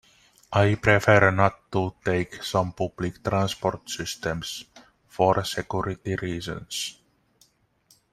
[0.53, 4.65] I prefer not to take some public transport systems
[5.07, 6.97] for security reasons.